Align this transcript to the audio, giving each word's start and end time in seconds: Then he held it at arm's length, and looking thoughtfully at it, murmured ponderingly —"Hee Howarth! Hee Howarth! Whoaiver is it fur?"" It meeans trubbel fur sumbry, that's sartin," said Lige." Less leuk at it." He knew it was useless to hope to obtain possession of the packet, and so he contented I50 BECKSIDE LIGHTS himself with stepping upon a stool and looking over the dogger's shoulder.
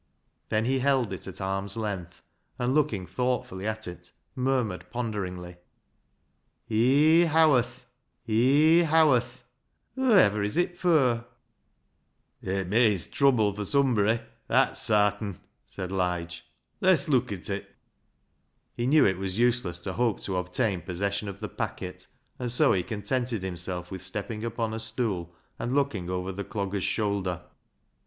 Then 0.49 0.65
he 0.65 0.79
held 0.79 1.13
it 1.13 1.27
at 1.27 1.39
arm's 1.39 1.77
length, 1.77 2.23
and 2.57 2.73
looking 2.73 3.05
thoughtfully 3.05 3.67
at 3.67 3.87
it, 3.87 4.09
murmured 4.35 4.89
ponderingly 4.89 5.57
—"Hee 6.65 7.25
Howarth! 7.25 7.85
Hee 8.23 8.81
Howarth! 8.81 9.43
Whoaiver 9.95 10.41
is 10.43 10.57
it 10.57 10.75
fur?"" 10.75 11.23
It 12.41 12.67
meeans 12.67 13.09
trubbel 13.09 13.55
fur 13.55 13.61
sumbry, 13.63 14.23
that's 14.47 14.81
sartin," 14.81 15.35
said 15.67 15.91
Lige." 15.91 16.47
Less 16.81 17.07
leuk 17.07 17.31
at 17.31 17.51
it." 17.51 17.75
He 18.73 18.87
knew 18.87 19.05
it 19.05 19.19
was 19.19 19.37
useless 19.37 19.77
to 19.81 19.93
hope 19.93 20.19
to 20.21 20.37
obtain 20.37 20.81
possession 20.81 21.29
of 21.29 21.41
the 21.41 21.47
packet, 21.47 22.07
and 22.39 22.51
so 22.51 22.73
he 22.73 22.81
contented 22.81 23.13
I50 23.13 23.21
BECKSIDE 23.21 23.33
LIGHTS 23.33 23.45
himself 23.45 23.91
with 23.91 24.01
stepping 24.01 24.43
upon 24.43 24.73
a 24.73 24.79
stool 24.79 25.35
and 25.59 25.75
looking 25.75 26.09
over 26.09 26.31
the 26.31 26.43
dogger's 26.43 26.83
shoulder. 26.83 27.43